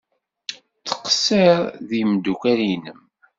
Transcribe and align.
Ttqeṣṣir 0.79 1.57
ed 1.79 1.89
yimeddukal-nnem. 1.97 2.99